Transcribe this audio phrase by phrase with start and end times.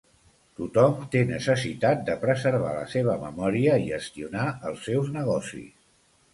[0.61, 5.73] Tothom té necessitat de preservar la seva memòria i gestionar els seus negocis.